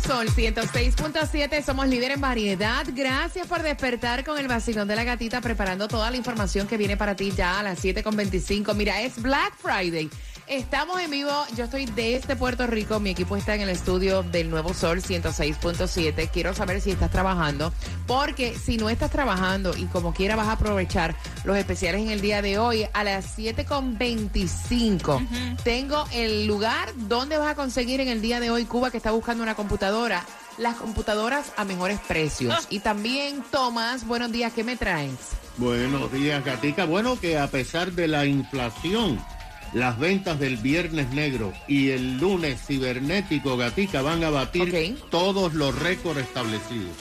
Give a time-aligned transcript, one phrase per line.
[0.00, 2.86] Sol 106.7, somos líder en variedad.
[2.94, 6.96] Gracias por despertar con el vacilón de la gatita, preparando toda la información que viene
[6.96, 8.74] para ti ya a las 7.25.
[8.74, 10.08] Mira, es Black Friday.
[10.48, 14.48] Estamos en vivo, yo estoy desde Puerto Rico, mi equipo está en el estudio del
[14.48, 16.30] Nuevo Sol 106.7.
[16.30, 17.70] Quiero saber si estás trabajando,
[18.06, 21.14] porque si no estás trabajando y como quiera vas a aprovechar
[21.44, 25.58] los especiales en el día de hoy a las 7.25.
[25.64, 29.10] Tengo el lugar donde vas a conseguir en el día de hoy Cuba que está
[29.10, 30.24] buscando una computadora.
[30.56, 32.66] Las computadoras a mejores precios.
[32.70, 35.12] Y también, Tomás, buenos días, ¿qué me traes?
[35.58, 36.86] Buenos días, Gatica.
[36.86, 39.22] Bueno, que a pesar de la inflación,
[39.72, 45.78] las ventas del Viernes Negro y el lunes cibernético, Gatica, van a batir todos los
[45.78, 46.92] récords establecidos.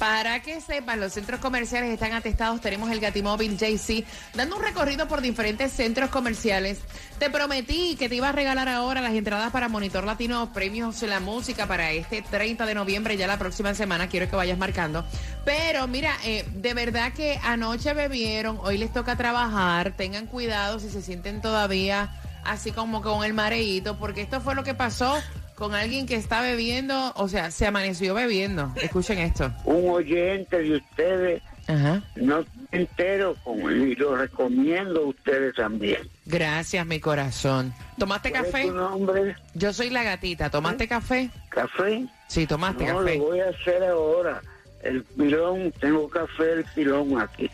[0.00, 2.62] Para que sepan, los centros comerciales están atestados.
[2.62, 6.78] Tenemos el Gatimóvil JC dando un recorrido por diferentes centros comerciales.
[7.18, 11.20] Te prometí que te iba a regalar ahora las entradas para Monitor Latino Premios La
[11.20, 14.08] Música para este 30 de noviembre, ya la próxima semana.
[14.08, 15.04] Quiero que vayas marcando.
[15.44, 19.92] Pero mira, eh, de verdad que anoche bebieron, hoy les toca trabajar.
[19.98, 22.10] Tengan cuidado si se sienten todavía
[22.42, 25.20] así como con el mareíto, porque esto fue lo que pasó
[25.60, 28.72] con alguien que está bebiendo, o sea, se amaneció bebiendo.
[28.82, 29.52] Escuchen esto.
[29.66, 32.02] un oyente de ustedes, Ajá.
[32.16, 36.00] no entero con y lo recomiendo a ustedes también.
[36.24, 37.74] Gracias, mi corazón.
[37.98, 38.66] ¿Tomaste ¿Cuál es café?
[38.68, 39.36] tu nombre?
[39.54, 40.48] Yo soy la gatita.
[40.50, 41.28] ¿Tomaste café?
[41.50, 42.06] ¿Café?
[42.26, 43.18] Sí, tomaste No, café.
[43.18, 44.40] lo voy a hacer ahora.
[44.82, 47.50] El pilón, tengo café del pilón aquí.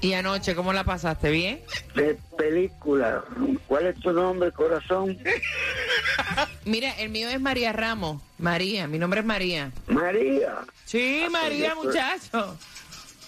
[0.00, 1.30] ¿Y anoche cómo la pasaste?
[1.30, 1.60] ¿Bien?
[1.94, 3.24] De película.
[3.66, 5.18] ¿Cuál es tu nombre, corazón?
[6.64, 8.22] Mira, el mío es María Ramos.
[8.38, 9.72] María, mi nombre es María.
[9.88, 10.58] María.
[10.84, 12.58] Sí, María, yo soy- muchacho.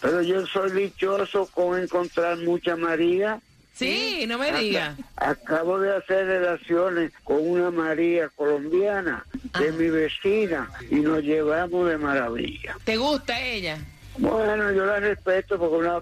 [0.00, 3.40] Pero yo soy dichoso con encontrar mucha María.
[3.74, 4.96] Sí, no me digas.
[5.16, 9.24] Acabo de hacer relaciones con una María colombiana
[9.58, 9.72] de Ah.
[9.76, 12.76] mi vecina y nos llevamos de maravilla.
[12.84, 13.78] ¿Te gusta ella?
[14.18, 16.00] Bueno, yo la respeto porque una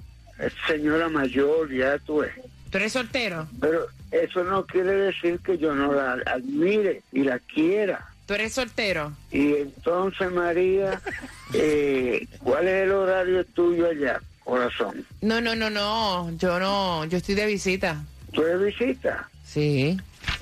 [0.67, 2.33] señora mayor, ya tú ves.
[2.71, 3.47] ¿Tú eres soltero?
[3.61, 8.07] Pero eso no quiere decir que yo no la admire y la quiera.
[8.27, 9.13] ¿Tú eres soltero?
[9.33, 11.01] Y entonces, María,
[11.55, 15.07] eh, ¿cuál es el horario tuyo allá, corazón?
[15.23, 16.31] No, no, no, no.
[16.37, 17.07] Yo no.
[17.07, 18.05] Yo estoy de visita.
[18.33, 19.29] ¿Tú eres visita?
[19.45, 19.97] Sí.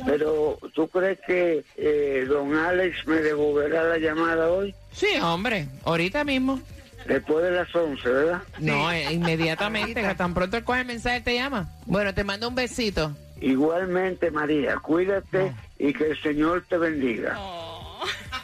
[0.04, 4.74] Pero, ¿tú crees que eh, don Alex me devolverá la llamada hoy?
[4.92, 5.68] Sí, hombre.
[5.84, 6.60] Ahorita mismo.
[7.06, 8.42] Después de las 11, ¿verdad?
[8.58, 10.02] No, eh, inmediatamente.
[10.02, 11.68] que tan pronto coge el mensaje, te llama.
[11.86, 13.16] Bueno, te mando un besito.
[13.40, 17.38] Igualmente, María, cuídate y que el Señor te bendiga.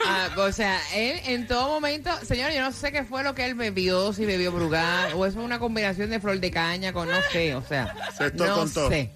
[0.06, 3.44] Ah, o sea, él en todo momento, señor, yo no sé qué fue lo que
[3.46, 7.08] él bebió, si bebió brugal, o eso es una combinación de flor de caña con
[7.08, 8.88] no sé, o sea, Esto no con todo.
[8.88, 9.12] sé.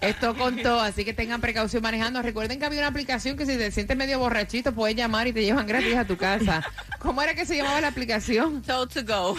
[0.00, 2.22] Esto con todo, así que tengan precaución manejando.
[2.22, 5.42] Recuerden que había una aplicación que si te sientes medio borrachito puedes llamar y te
[5.42, 6.62] llevan gratis a tu casa.
[6.98, 8.62] ¿Cómo era que se llamaba la aplicación?
[8.62, 9.36] Told to go.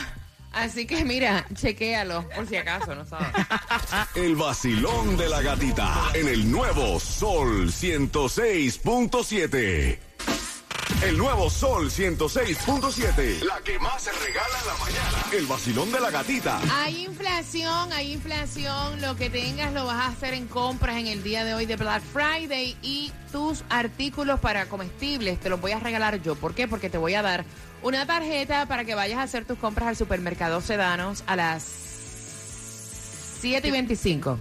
[0.54, 3.28] Así que mira, chequéalo, por si acaso, no sabes.
[4.16, 10.00] El vacilón de la gatita en el nuevo Sol 106.7.
[11.02, 13.44] El nuevo Sol 106.7.
[13.44, 15.26] La que más se regala en la mañana.
[15.32, 16.60] El vacilón de la gatita.
[16.74, 19.00] Hay inflación, hay inflación.
[19.02, 21.76] Lo que tengas lo vas a hacer en compras en el día de hoy de
[21.76, 26.36] Black Friday y tus artículos para comestibles te los voy a regalar yo.
[26.36, 26.68] ¿Por qué?
[26.68, 27.46] Porque te voy a dar
[27.84, 31.64] una tarjeta para que vayas a hacer tus compras al supermercado Sedanos a las
[33.42, 34.40] 7 y 25.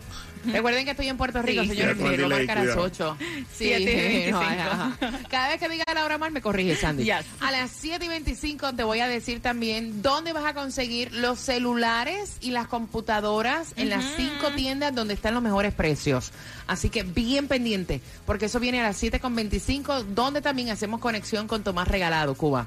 [0.53, 1.97] Recuerden que estoy en Puerto Rico, Sí, señores.
[1.99, 2.83] sí, delay, marca a las cuidado.
[2.83, 3.17] 8.
[3.53, 4.47] Siete y no, 25.
[4.47, 5.19] ajá, ajá.
[5.29, 7.05] Cada vez que diga la hora mal, me corrige, Sandy.
[7.05, 7.25] Yes.
[7.41, 11.39] A las 7 y 25 te voy a decir también dónde vas a conseguir los
[11.39, 16.33] celulares y las computadoras en las cinco tiendas donde están los mejores precios.
[16.67, 21.01] Así que bien pendiente, porque eso viene a las 7 con 25, donde también hacemos
[21.01, 22.67] conexión con Tomás Regalado, Cuba.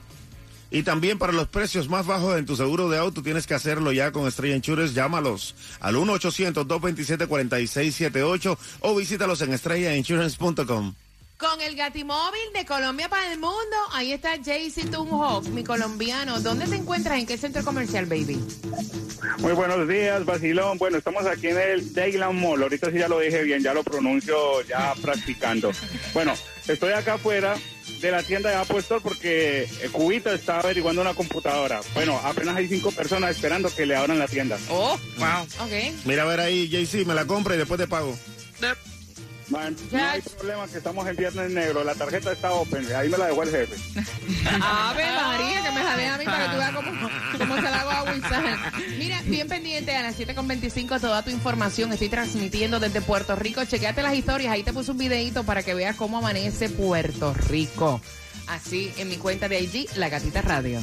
[0.72, 3.92] Y también para los precios más bajos en tu seguro de auto tienes que hacerlo
[3.92, 4.94] ya con Estrella Insurance.
[4.94, 10.94] Llámalos al 1-800-227-4678 o visítalos en estrellainsurance.com.
[11.40, 13.56] Con el Gatimóvil de Colombia para el mundo.
[13.94, 16.42] Ahí está Jaycee Tunjo, mi colombiano.
[16.42, 17.18] ¿Dónde te encuentras?
[17.18, 18.38] ¿En qué centro comercial, baby?
[19.38, 20.78] Muy buenos días, Basilón.
[20.78, 22.62] Bueno, estamos aquí en el Dayland Mall.
[22.62, 25.72] Ahorita sí ya lo dije bien, ya lo pronuncio ya practicando.
[26.14, 26.34] Bueno,
[26.68, 27.56] estoy acá afuera
[28.02, 31.82] de la tienda de Apple Store porque eh, Cubita está averiguando una computadora.
[31.94, 34.58] Bueno, apenas hay cinco personas esperando que le abran la tienda.
[34.70, 35.66] Oh, wow.
[35.66, 36.06] Ok.
[36.06, 38.18] Mira a ver ahí, JC, me la compra y después te pago.
[39.50, 41.84] Man, no hay problema que estamos en Viernes Negro.
[41.84, 42.86] La tarjeta está open.
[42.96, 43.76] Ahí me la dejó el jefe.
[44.62, 47.82] Ave María, que me jale a mí para que tú veas cómo, cómo se la
[47.82, 48.44] hago a Wilson.
[49.00, 51.92] Mira, bien pendiente a las 7.25 toda tu información.
[51.92, 53.64] Estoy transmitiendo desde Puerto Rico.
[53.66, 54.54] Chequeate las historias.
[54.54, 58.02] Ahí te puse un videito para que veas cómo amanece Puerto Rico.
[58.48, 60.82] Así en mi cuenta de IG, La Gatita Radio.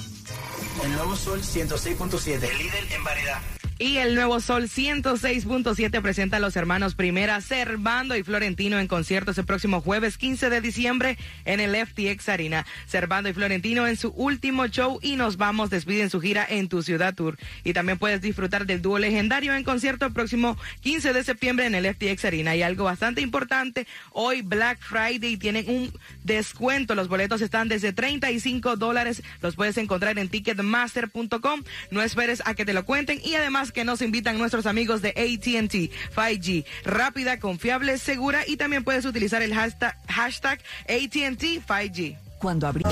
[0.84, 3.40] El nuevo Sol 106.7, el líder en variedad.
[3.78, 9.36] Y el nuevo Sol 106.7 presenta a los hermanos Primera, Servando y Florentino en conciertos
[9.36, 12.64] el próximo jueves 15 de diciembre en el FTX Arena.
[12.86, 16.82] Servando y Florentino en su último show y nos vamos despiden su gira en tu
[16.82, 17.36] ciudad tour.
[17.64, 21.74] Y también puedes disfrutar del dúo legendario en concierto el próximo 15 de septiembre en
[21.74, 22.56] el FTX Arena.
[22.56, 25.92] Y algo bastante importante, hoy Black Friday tienen un
[26.24, 26.94] descuento.
[26.94, 29.22] Los boletos están desde 35 dólares.
[29.42, 31.62] Los puedes encontrar en ticketmaster.com.
[31.90, 35.10] No esperes a que te lo cuenten y además que nos invitan nuestros amigos de
[35.10, 36.64] ATT 5G.
[36.84, 42.18] Rápida, confiable, segura y también puedes utilizar el hashtag, hashtag ATT 5G.
[42.38, 42.84] Cuando abrí.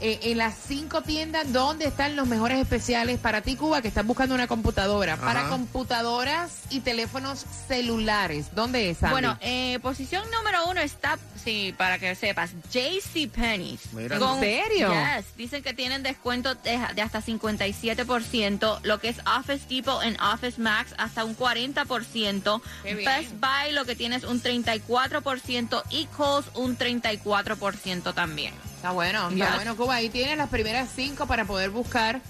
[0.00, 4.04] eh, en las cinco tiendas dónde están los mejores especiales para ti, Cuba, que estás
[4.04, 5.16] buscando una computadora.
[5.16, 8.48] Para computadoras y teléfonos celulares.
[8.54, 9.12] ¿Dónde es, Sandy?
[9.12, 13.92] Bueno, eh, posición número uno está, sí, para que sepas, JC Penney's.
[13.92, 14.16] Mira.
[14.16, 14.90] ¿En serio?
[14.90, 20.20] Yes, dicen que tienen descuento de, de hasta 57%, lo que es Office Depot en
[20.20, 23.04] Office Max hasta un 40%, Qué bien.
[23.04, 28.52] Best Buy lo que tienes un 34% y Kohl's un 34% también.
[28.86, 29.54] Está bueno, está Yes.
[29.56, 29.94] bueno, Cuba.
[29.96, 32.20] Ahí tienes las primeras cinco para poder buscar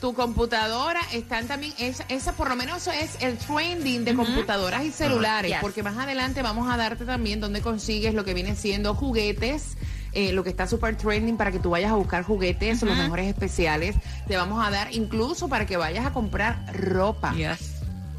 [0.00, 1.00] tu computadora.
[1.12, 5.60] Están también, esa, esa por lo menos es el trending de computadoras y celulares, Yes.
[5.60, 9.76] porque más adelante vamos a darte también donde consigues lo que viene siendo juguetes.
[10.14, 13.28] eh, lo que está super trending para que tú vayas a buscar juguetes, los mejores
[13.28, 13.96] especiales.
[14.28, 17.32] Te vamos a dar incluso para que vayas a comprar ropa.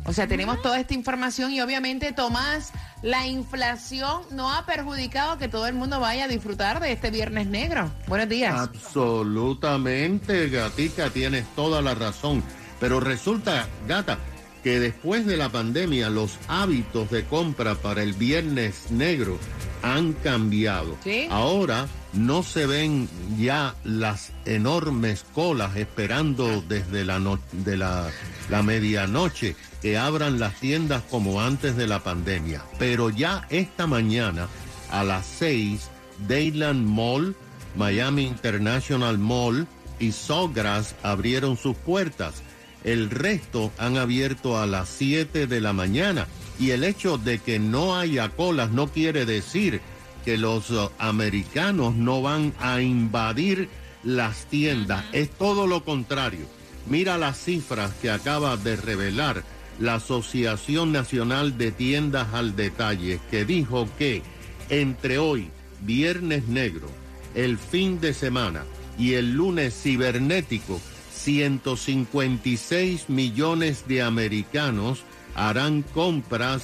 [0.05, 5.47] O sea, tenemos toda esta información y obviamente, Tomás, la inflación no ha perjudicado que
[5.47, 7.89] todo el mundo vaya a disfrutar de este Viernes Negro.
[8.07, 8.53] Buenos días.
[8.53, 12.43] Absolutamente, gatica, tienes toda la razón.
[12.79, 14.17] Pero resulta, gata,
[14.63, 19.37] que después de la pandemia los hábitos de compra para el Viernes Negro
[19.81, 20.97] han cambiado.
[21.03, 21.27] ¿Sí?
[21.29, 28.09] Ahora no se ven ya las enormes colas esperando desde la, no- de la,
[28.49, 32.63] la medianoche que abran las tiendas como antes de la pandemia.
[32.79, 34.47] Pero ya esta mañana
[34.91, 35.89] a las 6,
[36.27, 37.35] Dayland Mall,
[37.75, 39.67] Miami International Mall
[39.99, 42.35] y Sawgrass abrieron sus puertas.
[42.83, 46.27] El resto han abierto a las 7 de la mañana.
[46.59, 49.81] Y el hecho de que no haya colas no quiere decir
[50.23, 53.69] que los uh, americanos no van a invadir
[54.03, 55.03] las tiendas.
[55.11, 56.45] Es todo lo contrario.
[56.87, 59.43] Mira las cifras que acaba de revelar
[59.79, 64.21] la Asociación Nacional de Tiendas al Detalle, que dijo que
[64.69, 65.49] entre hoy,
[65.81, 66.87] Viernes Negro,
[67.35, 68.63] el fin de semana
[68.97, 70.79] y el lunes cibernético,
[71.23, 75.03] 156 millones de americanos
[75.35, 76.63] harán compras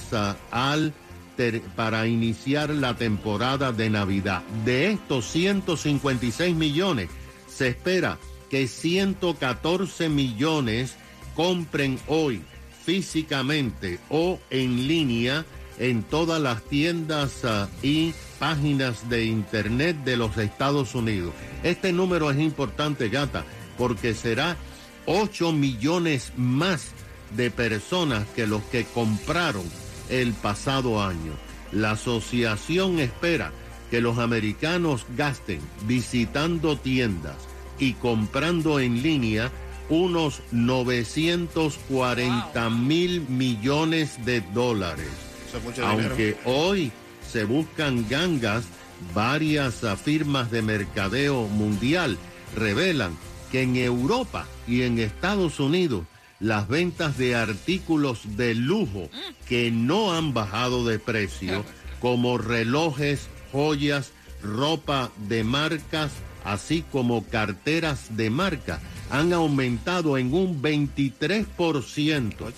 [1.74, 4.42] para iniciar la temporada de Navidad.
[4.66, 7.08] De estos 156 millones,
[7.48, 8.18] se espera
[8.50, 10.94] que 114 millones
[11.34, 12.42] compren hoy
[12.84, 15.46] físicamente o en línea
[15.78, 21.32] en todas las tiendas ah, y páginas de internet de los Estados Unidos.
[21.62, 23.44] Este número es importante, gata,
[23.80, 24.58] porque será
[25.06, 26.90] 8 millones más
[27.34, 29.64] de personas que los que compraron
[30.10, 31.32] el pasado año.
[31.72, 33.52] La asociación espera
[33.90, 37.38] que los americanos gasten visitando tiendas
[37.78, 39.50] y comprando en línea
[39.88, 45.08] unos 940 mil millones de dólares.
[45.82, 46.92] Aunque hoy
[47.26, 48.64] se buscan gangas,
[49.14, 52.18] varias firmas de mercadeo mundial
[52.54, 53.16] revelan
[53.50, 56.04] que en Europa y en Estados Unidos
[56.40, 59.10] las ventas de artículos de lujo
[59.46, 61.64] que no han bajado de precio,
[62.00, 66.12] como relojes, joyas, ropa de marcas,
[66.44, 68.80] así como carteras de marca,
[69.10, 72.52] han aumentado en un 23%.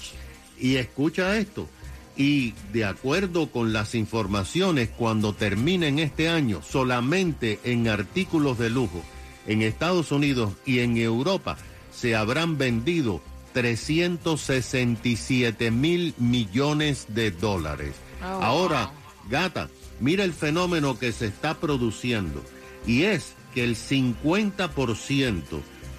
[0.61, 1.69] Y escucha esto,
[2.17, 9.03] y de acuerdo con las informaciones, cuando terminen este año, solamente en artículos de lujo,
[9.47, 11.57] en Estados Unidos y en Europa,
[11.93, 13.21] se habrán vendido
[13.53, 17.95] 367 mil millones de dólares.
[18.23, 18.91] Oh, Ahora,
[19.29, 19.69] gata,
[20.01, 22.43] mira el fenómeno que se está produciendo
[22.87, 25.43] y es que el 50%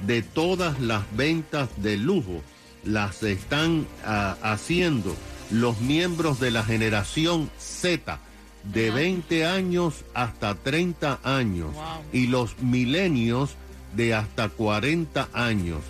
[0.06, 2.42] de todas las ventas de lujo
[2.84, 5.16] las están ah, haciendo
[5.52, 8.20] los miembros de la generación Z
[8.64, 11.76] de 20 años hasta 30 años
[12.12, 13.56] y los milenios
[13.96, 15.82] de hasta 40 años.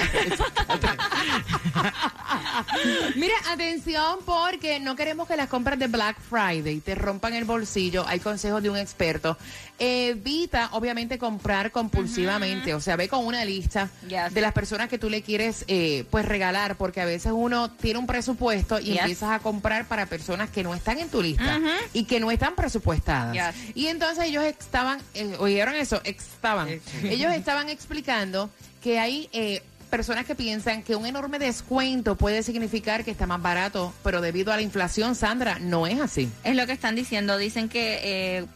[3.16, 8.04] Mira, atención porque no queremos que las compras de Black Friday te rompan el bolsillo.
[8.06, 9.36] Hay consejos de un experto.
[9.78, 12.74] Evita, obviamente, comprar compulsivamente.
[12.74, 14.34] O sea, ve con una lista Yes.
[14.34, 17.98] de las personas que tú le quieres eh, pues regalar, porque a veces uno tiene
[17.98, 19.00] un presupuesto y Yes.
[19.00, 21.58] empiezas a comprar para personas que no están en tu lista
[21.92, 23.32] y que no están presupuestadas.
[23.34, 23.76] Yes.
[23.76, 26.69] Y entonces ellos estaban, eh, oyeron eso, estaban.
[27.04, 28.50] Ellos estaban explicando
[28.82, 33.42] que hay eh, personas que piensan que un enorme descuento puede significar que está más
[33.42, 36.30] barato, pero debido a la inflación, Sandra, no es así.
[36.44, 37.36] Es lo que están diciendo.
[37.36, 38.46] Dicen que eh,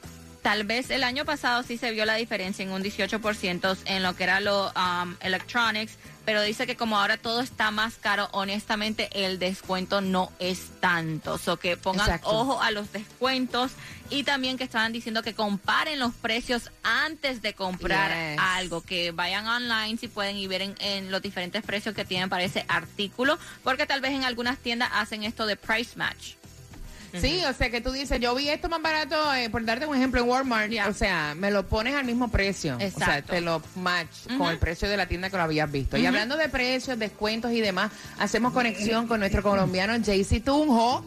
[0.43, 4.15] tal vez el año pasado sí se vio la diferencia en un 18% en lo
[4.15, 9.09] que era lo um, electronics, pero dice que como ahora todo está más caro, honestamente
[9.13, 11.39] el descuento no es tanto.
[11.39, 12.29] So que pongan Exacto.
[12.31, 13.73] ojo a los descuentos
[14.11, 18.39] y también que estaban diciendo que comparen los precios antes de comprar Yes.
[18.41, 22.45] algo, que vayan online si pueden y ver en los diferentes precios que tienen para
[22.45, 26.35] ese artículo, porque tal vez en algunas tiendas hacen esto de price match.
[27.21, 29.97] Sí, o sea que tú dices, yo vi esto más barato, eh, por darte un
[29.97, 32.77] ejemplo, en Walmart, o sea, me lo pones al mismo precio.
[32.77, 33.33] O sea, Exacto.
[33.33, 35.97] te lo match con el precio de la tienda que lo habías visto.
[35.97, 41.05] Y hablando de precios, descuentos y demás, hacemos conexión con nuestro colombiano Jaycee Tunjo,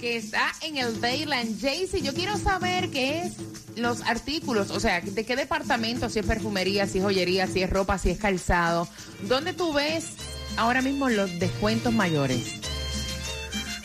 [0.00, 1.60] que está en el Dayland.
[1.60, 3.34] Jaycee, yo quiero saber qué es
[3.76, 7.70] los artículos, o sea, de qué departamento, si es perfumería, si es joyería, si es
[7.70, 8.88] ropa, si es calzado.
[9.28, 10.06] ¿Dónde tú ves
[10.56, 12.60] ahora mismo los descuentos mayores?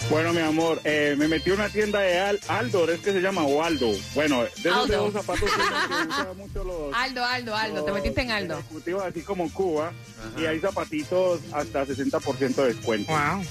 [0.09, 3.21] Bueno, mi amor, eh, me metí a una tienda de Al Aldo, es que se
[3.21, 3.91] llama o Aldo.
[4.13, 8.21] Bueno, de esos, de esos zapatos que usan mucho los, Aldo, Aldo, Aldo, te metiste
[8.21, 8.59] en Aldo.
[8.59, 9.91] ejecutivos, así como en Cuba,
[10.37, 13.11] y hay zapatitos hasta 60% de descuento.
[13.11, 13.43] Wow.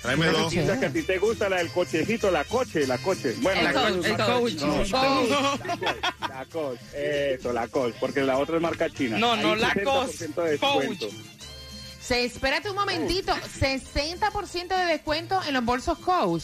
[0.00, 0.50] Tráeme Esa dos.
[0.52, 3.34] tienda que a ti te gusta, la del cochecito, la coche, la coche.
[3.40, 4.52] Bueno, El la coach, coche, el la coach.
[4.60, 4.90] coche.
[4.92, 6.28] Coach.
[6.28, 9.18] La coche, eso, la coche, porque la otra es marca china.
[9.18, 11.08] No, no, la 60% de descuento.
[12.06, 16.42] Se, espérate un momentito, 60% de descuento en los bolsos Coach.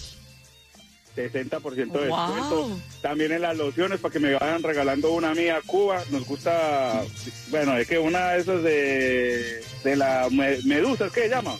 [1.16, 2.34] 60% de Wow.
[2.34, 2.80] descuento.
[3.02, 6.02] También en las lociones para que me vayan regalando una mía a Cuba.
[6.10, 7.02] Nos gusta,
[7.48, 11.54] bueno, es que una de esas de, de la me- medusa, ¿qué se llama?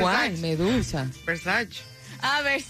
[0.00, 0.38] ¿Cuál?
[0.38, 1.08] Medusa.
[1.24, 1.82] Versace.
[2.22, 2.62] A ver,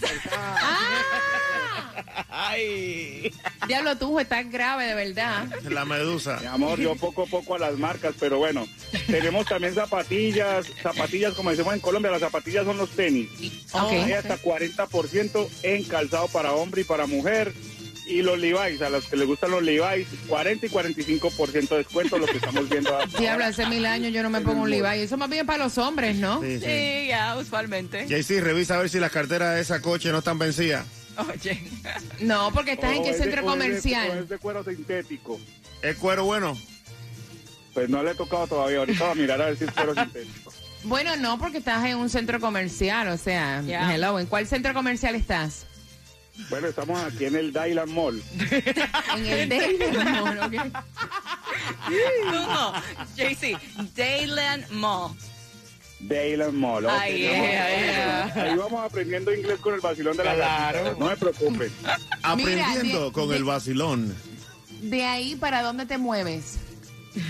[2.29, 3.31] Ay.
[3.67, 5.47] Diablo, tú estás grave, de verdad.
[5.69, 6.39] La medusa.
[6.41, 8.67] Mi amor, yo poco a poco a las marcas, pero bueno,
[9.07, 13.29] tenemos también zapatillas, zapatillas como decimos en Colombia, las zapatillas son los tenis.
[13.71, 13.91] Ok.
[13.91, 17.53] Hay hasta 40% en calzado para hombre y para mujer.
[18.05, 22.17] Y los Levi's, a los que les gustan los Levi's, 40 y 45% de descuento,
[22.17, 24.99] lo que estamos viendo Diablo, hace mil años yo no me pongo un Levi.
[24.99, 26.41] Eso más bien para los hombres, ¿no?
[26.41, 26.65] Sí, sí.
[26.65, 28.05] sí, ya, usualmente.
[28.07, 30.85] JC, revisa a ver si las carteras de esa coche no están vencidas.
[31.17, 31.63] Oye.
[32.19, 34.17] No, porque estás en qué es de- centro es de- comercial.
[34.17, 35.39] es de cuero sintético.
[35.81, 36.57] ¿Es cuero bueno?
[37.73, 38.79] Pues no le he tocado todavía.
[38.79, 40.51] Ahorita va a mirar a ver si es cuero sintético.
[40.83, 45.15] Bueno, no, porque estás en un centro comercial, o sea, hello, ¿en cuál centro comercial
[45.15, 45.65] estás?
[46.49, 48.21] Bueno, estamos aquí en el Dylan Mall.
[49.15, 50.53] En el de Mall, ok.
[52.31, 52.73] No,
[53.15, 53.57] JC,
[53.95, 55.11] Dayland Mall.
[55.99, 56.85] Dylan Mall.
[56.85, 57.37] ok, Ay, amor.
[57.47, 58.43] yeah, yeah.
[58.43, 60.95] Ahí vamos aprendiendo inglés con el vacilón de la gatita.
[60.99, 61.71] No me preocupen.
[62.23, 64.15] Aprendiendo de- con de- el vacilón.
[64.81, 66.57] De ahí, ¿para dónde te mueves?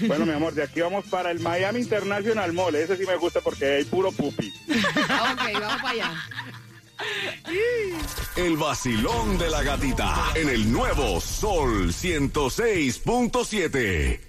[0.08, 2.74] Bueno, mi amor, de aquí vamos para el Miami International Mall.
[2.76, 4.52] Ese sí me gusta porque hay puro pupi.
[4.74, 6.14] Ok, vamos para allá.
[8.36, 14.20] El vacilón de la gatita en el nuevo Sol 106.7.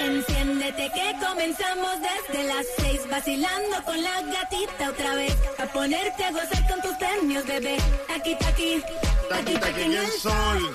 [0.00, 6.30] Enciéndete que comenzamos desde las seis vacilando con la gatita otra vez a ponerte a
[6.32, 7.76] gozar con tus premios bebé
[8.08, 8.82] aquí aquí
[9.30, 10.72] aquí aquí en el sol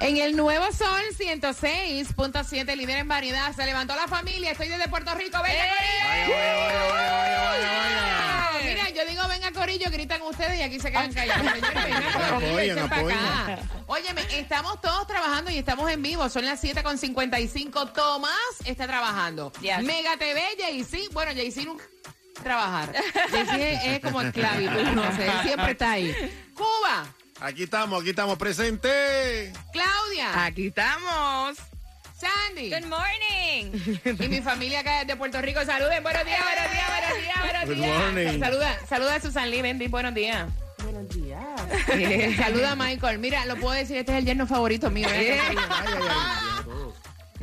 [0.00, 4.50] En el nuevo Sol 106.7, líder en variedad, se levantó la familia.
[4.50, 5.38] Estoy desde Puerto Rico.
[5.42, 5.62] ¡Venga,
[6.26, 8.01] Corillo!
[9.28, 11.52] Venga, Corillo, gritan ustedes y aquí se quedan callados.
[11.52, 13.58] Señores, venga, Corillo, Apoyen, acá.
[13.86, 16.28] Óyeme, estamos todos trabajando y estamos en vivo.
[16.28, 17.92] Son las 7.55.
[17.92, 19.52] Tomás está trabajando.
[19.60, 19.82] Yes.
[19.82, 21.08] Mega TV, Jaycee.
[21.12, 21.84] Bueno, Jaycee nunca
[22.42, 22.92] trabajar.
[23.30, 25.26] Jaycee es, es como esclavitud, no sé.
[25.26, 26.14] él Siempre está ahí.
[26.54, 27.06] Cuba,
[27.40, 29.52] Aquí estamos, aquí estamos presentes.
[29.72, 31.58] Claudia, Aquí estamos.
[32.22, 32.70] Sandy.
[32.70, 34.22] Good morning.
[34.24, 36.02] Y mi familia acá desde Puerto Rico, saluden.
[36.02, 37.98] Buenos días, buenos días, buenos días, buenos Good días.
[37.98, 38.40] morning.
[38.40, 40.46] Saluda, saluda a Susan Lee, Bendy, buenos días.
[40.84, 42.36] Buenos días.
[42.36, 43.18] saluda a Michael.
[43.18, 45.08] Mira, lo puedo decir, este es el yerno favorito mío.
[45.10, 45.40] ¿eh?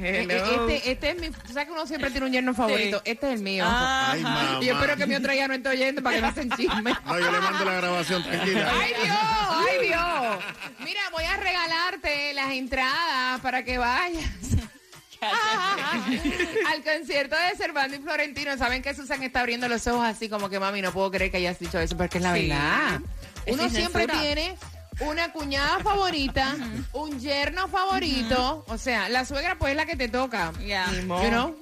[0.02, 0.70] Eh, Hello.
[0.70, 1.30] Este, este es mi.
[1.30, 3.02] Tú sabes que uno siempre tiene un yerno favorito.
[3.04, 3.66] Este es el mío.
[3.68, 4.60] Ay, mamá.
[4.62, 6.94] Y yo espero que mi otro ya no esté oyendo para que no se enchisme.
[7.06, 8.72] No, yo le mando la grabación, tranquila.
[8.80, 9.18] ¡Ay, Dios!
[9.50, 10.44] ¡Ay, Dios!
[10.86, 14.24] Mira, voy a regalarte las entradas para que vayas.
[16.72, 20.50] Al concierto de Cervando y Florentino, saben que Susan está abriendo los ojos así como
[20.50, 22.48] que mami, no puedo creer que hayas dicho eso, porque es la Sí.
[22.48, 23.00] verdad.
[23.46, 24.22] Es Uno siempre censura.
[24.22, 24.56] tiene
[25.02, 26.56] una cuñada favorita,
[26.94, 30.52] un yerno favorito, o sea, la suegra pues es la que te toca.
[30.66, 30.92] Ya.
[30.92, 31.60] You know?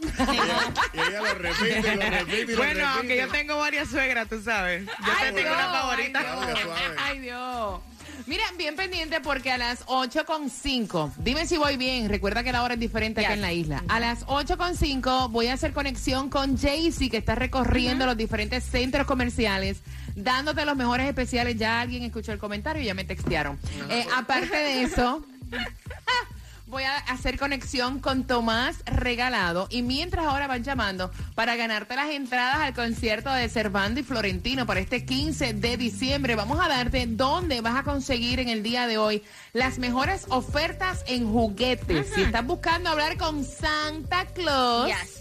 [0.93, 2.83] Y ella lo repite, lo repite y lo Bueno, repite.
[2.83, 4.85] aunque yo tengo varias suegras, tú sabes.
[4.85, 6.19] Yo Ay, te tengo Dios, una favorita.
[6.19, 6.69] Ay, Dios.
[6.99, 7.79] Ay, Dios.
[8.25, 12.73] Mira, bien pendiente porque a las 8.5, dime si voy bien, recuerda que la hora
[12.73, 13.35] es diferente acá Yes.
[13.35, 13.83] en la isla.
[13.87, 19.05] A las 8.5 voy a hacer conexión con Jaycee que está recorriendo los diferentes centros
[19.05, 19.81] comerciales,
[20.15, 21.57] dándote los mejores especiales.
[21.57, 23.59] Ya alguien escuchó el comentario y ya me textearon.
[23.89, 25.23] Eh, aparte de eso...
[26.67, 32.09] Voy a hacer conexión con Tomás Regalado y mientras ahora van llamando para ganarte las
[32.09, 37.07] entradas al concierto de Cervando y Florentino para este 15 de diciembre, vamos a darte
[37.07, 42.11] dónde vas a conseguir en el día de hoy las mejores ofertas en juguetes.
[42.13, 45.16] Si estás buscando hablar con Santa Claus Yes.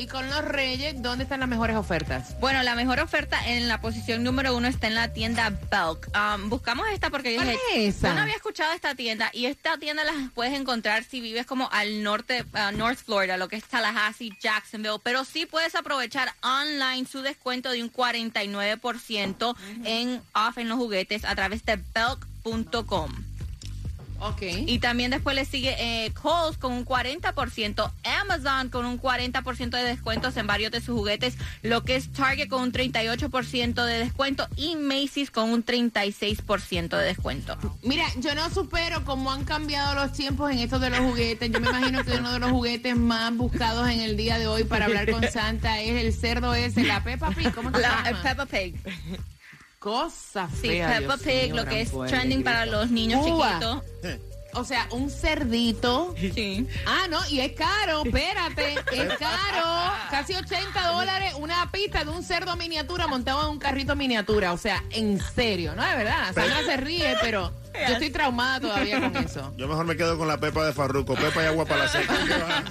[0.00, 2.34] Y con los Reyes, ¿dónde están las mejores ofertas?
[2.40, 6.10] Bueno, la mejor oferta en la posición número uno está en la tienda Belk.
[6.16, 8.08] Um, buscamos esta porque yo ¿Cuál dije, es esa?
[8.08, 11.68] yo no había escuchado esta tienda y esta tienda la puedes encontrar si vives como
[11.70, 17.06] al norte, uh, North Florida, lo que es Tallahassee, Jacksonville, pero sí puedes aprovechar online
[17.06, 23.29] su descuento de un 49% en off en los juguetes a través de belk.com.
[24.20, 24.42] Ok.
[24.66, 29.82] Y también después le sigue eh, Kohl's con un 40%, Amazon con un 40% de
[29.82, 34.46] descuentos en varios de sus juguetes, lo que es Target con un 38% de descuento
[34.56, 37.56] y Macy's con un 36% de descuento.
[37.82, 41.50] Mira, yo no supero cómo han cambiado los tiempos en esto de los juguetes.
[41.50, 44.64] Yo me imagino que uno de los juguetes más buscados en el día de hoy
[44.64, 47.52] para hablar con Santa es el cerdo ese, la Peppa Pig.
[47.54, 48.22] ¿Cómo se La, llama?
[48.22, 48.74] Peppa Pig.
[49.80, 53.48] Cosa Sí, fea, Peppa Dios Pig, mío, lo que es trending para los niños Uva.
[53.58, 53.82] chiquitos.
[54.52, 56.12] O sea, un cerdito.
[56.18, 56.66] Sí.
[56.84, 59.92] Ah, no, y es caro, espérate, es caro.
[60.10, 64.52] Casi 80 dólares una pista de un cerdo miniatura montado en un carrito miniatura.
[64.52, 65.86] O sea, en serio, ¿no?
[65.86, 66.34] De verdad.
[66.34, 69.54] Sandra se ríe, pero yo estoy traumada todavía con eso.
[69.56, 71.14] Yo mejor me quedo con la pepa de Farruco.
[71.14, 72.14] Pepa y agua para la seca.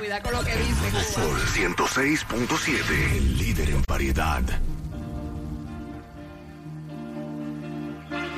[0.00, 1.12] Cuidado con lo que dice.
[1.12, 1.38] Sol
[1.76, 3.16] 106.7.
[3.18, 4.42] El líder en variedad.